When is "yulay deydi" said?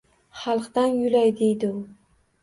1.01-1.69